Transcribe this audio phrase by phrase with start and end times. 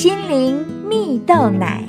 [0.00, 1.84] 心灵蜜豆奶。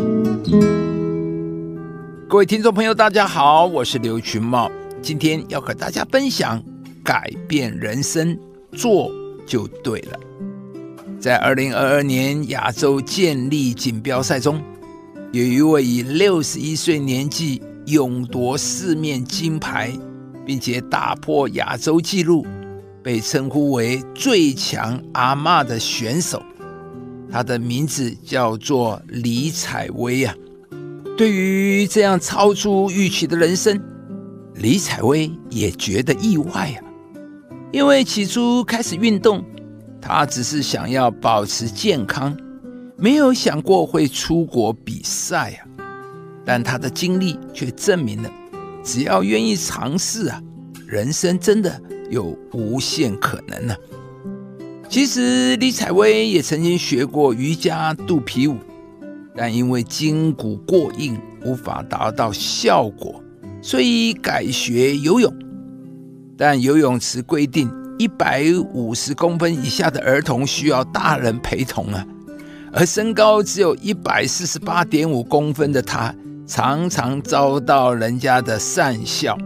[2.28, 4.70] 各位听众朋友，大家好，我是刘群茂，
[5.02, 6.62] 今天要和大家分享
[7.06, 8.38] 改变人生，
[8.74, 9.10] 做
[9.46, 10.20] 就对了。
[11.22, 14.62] 在二零二二年亚洲健力锦标赛中，
[15.32, 19.90] 有一位以六十一岁年纪勇夺四面金牌，
[20.46, 22.46] 并且打破亚洲纪录，
[23.02, 26.44] 被称呼为最强阿嬷的选手，
[27.32, 30.36] 他的名字叫做李采薇啊。
[31.18, 33.82] 对于这样超出预期的人生，
[34.56, 36.78] 李采薇也觉得意外啊。
[37.72, 39.44] 因为起初开始运动，
[40.02, 42.36] 她只是想要保持健康，
[42.98, 45.88] 没有想过会出国比赛啊。
[46.44, 48.30] 但她的经历却证明了，
[48.84, 50.42] 只要愿意尝试啊，
[50.88, 53.76] 人生真的有无限可能呢。
[54.92, 58.58] 其实李采薇也曾经学过瑜伽、肚皮舞。
[59.34, 63.24] 但因为筋骨过硬，无法达到效果，
[63.62, 65.34] 所以改学游泳。
[66.38, 72.06] 但游泳池规定，一百五十公分以下的儿童需要大人陪同啊。
[72.74, 76.14] 而身高只有一百四十八点五公分的他，
[76.46, 79.38] 常常遭到人家的讪笑。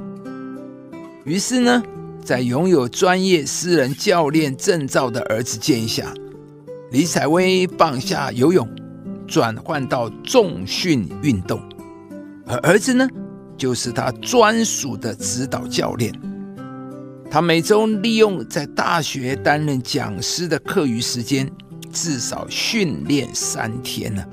[1.24, 1.84] 于是呢，
[2.26, 6.12] 在拥有专业私人教练证照的儿子建议下，
[6.92, 8.68] 李彩薇放下游泳。
[9.28, 11.60] 转换到重训运动，
[12.46, 13.08] 而儿子呢，
[13.58, 16.14] 就是他专属的指导教练。
[17.28, 21.52] 他每周利用在大学担任讲师的课余时间，
[21.92, 24.24] 至少训练三天呢。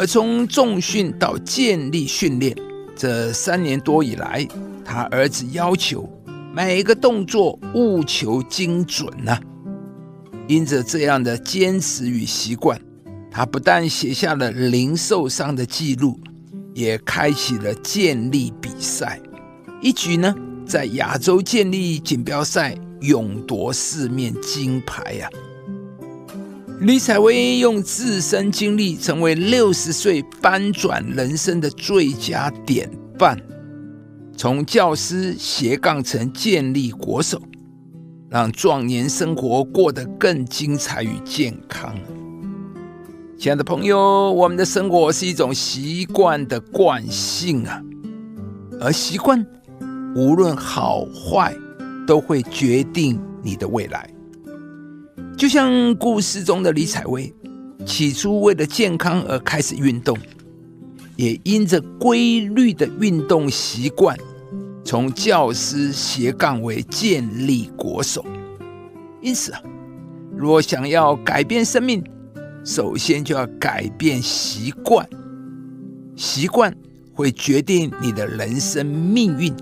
[0.00, 2.56] 而从重训到健力训练
[2.96, 4.44] 这三年多以来，
[4.84, 6.08] 他儿子要求
[6.54, 9.38] 每一个动作务求精准呢。
[10.48, 12.80] 因着这样的坚持与习惯。
[13.34, 16.20] 他不但写下了零受伤的记录，
[16.74, 19.18] 也开启了健力比赛，
[19.80, 20.34] 一举呢
[20.66, 25.30] 在亚洲健力锦标赛勇夺四面金牌呀！
[26.80, 33.42] 李彩薇用自身经历成为六十岁翻转人生的最佳典范，
[34.42, 37.40] 从教师斜杠成健力国手，
[38.28, 41.94] 让壮年生活过得更精彩与健康。
[43.38, 47.80] 亲爱的朋友，我们的生活是一种习惯的惯性啊，
[48.80, 49.46] 而习惯
[50.16, 51.54] 无论好坏，
[52.04, 54.10] 都会决定你的未来。
[55.38, 57.32] 就像故事中的李彩薇，
[57.86, 60.18] 起初为了健康而开始运动，
[61.14, 64.18] 也因着规律的运动习惯，
[64.84, 68.24] 从教师斜杠为建立国手。
[69.20, 69.60] 因此啊，
[70.36, 72.02] 若想要改变生命，
[72.64, 75.08] 首先就要改变习惯，
[76.16, 76.74] 习惯
[77.14, 79.54] 会决定你的人生命运，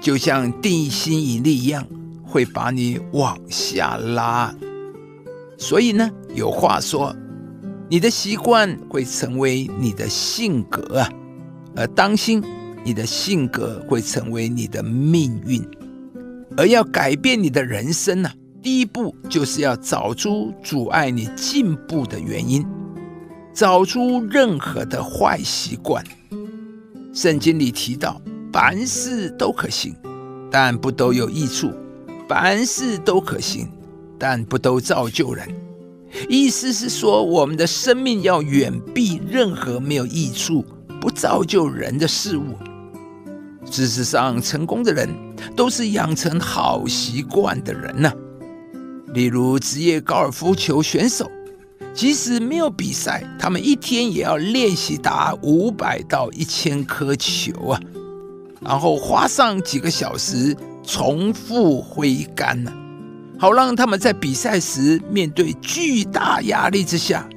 [0.00, 1.84] 就像地心引力一样，
[2.22, 4.54] 会把你往下拉。
[5.56, 7.14] 所以呢，有话说，
[7.88, 11.08] 你的习惯会成为你的性格啊，
[11.74, 12.40] 而当心
[12.88, 15.62] 你的性格会成为你的命运，
[16.56, 18.30] 而要改变你的人生呢？
[18.62, 22.66] 第一步就是要找出阻碍你进步的原因，
[23.52, 26.02] 找出任何的坏习惯。
[27.12, 28.18] 圣经里提到，
[28.50, 29.94] 凡事都可行，
[30.50, 31.68] 但不都有益处；
[32.26, 33.68] 凡事都可行，
[34.18, 35.46] 但不都造就人。
[36.26, 40.64] 意思是说，我们的生命要远避任何没有益处、
[41.02, 42.56] 不造就人的事物。
[43.70, 45.08] 事实上，成功的人
[45.54, 48.12] 都是养成好习惯的人呢。
[49.14, 51.30] 例如职业高尔夫球选手，
[51.94, 57.80] 即使没有比赛，他们一天也要练习打五百到一千颗球啊，
[58.60, 62.72] 然后花上几个小时重复挥杆呢，
[63.38, 67.28] 好让他们在比赛时面对巨大压力之下，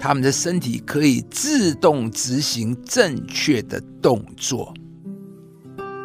[0.00, 4.72] 他们的身体可以自动执行正确的动作。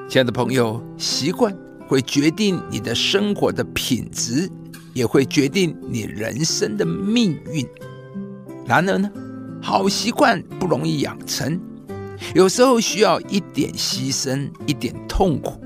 [0.10, 1.56] 亲爱的朋友，习惯
[1.88, 4.50] 会决定你的生活的品质。
[4.94, 7.64] 也会决定你人生的命运。
[8.66, 9.12] 然而呢，
[9.62, 11.60] 好习惯不容易养成，
[12.34, 15.62] 有时候需要一点牺牲，一点痛苦。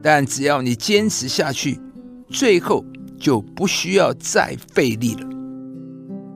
[0.00, 1.80] 但只要你坚持下去，
[2.28, 2.84] 最后
[3.18, 5.28] 就不需要再费力了。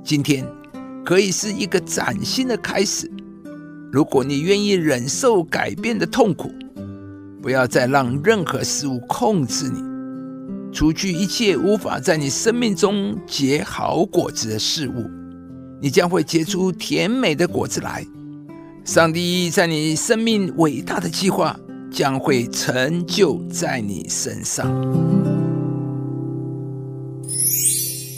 [0.03, 0.45] 今天
[1.05, 3.09] 可以是一个崭新的开始。
[3.93, 6.51] 如果你愿意忍受改变的痛苦，
[7.43, 9.83] 不要再让任何事物控制你。
[10.73, 15.11] 除去一切无法在你生命中结好果子的事物，
[15.81, 18.07] 你将会结出甜美的果子来。
[18.85, 21.59] 上帝在你生命伟大的计划
[21.91, 24.71] 将会成就在你身上。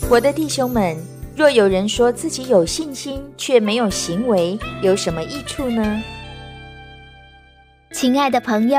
[0.08, 0.96] 我的弟兄们，
[1.36, 6.02] 若有人说自己有信心，却没有行为，有什么益处呢？
[7.92, 8.78] 亲爱的朋友，